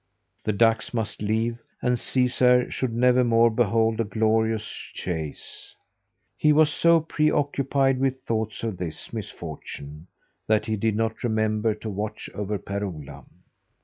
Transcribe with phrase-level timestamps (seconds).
[0.45, 5.75] The ducks must leave, and Caesar should nevermore behold a glorious chase.
[6.35, 10.07] He was so preoccupied with thoughts of this misfortune,
[10.47, 13.25] that he did not remember to watch over Per Ola.